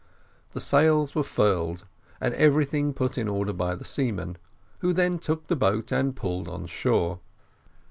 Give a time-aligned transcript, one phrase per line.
[0.53, 1.85] The sails were furled,
[2.19, 4.37] and everything put in order by the seamen,
[4.79, 7.19] who then took the boat and pulled on shore.